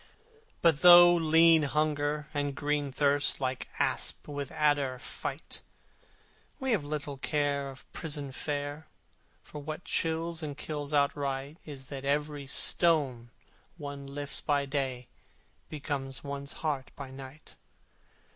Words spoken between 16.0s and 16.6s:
one's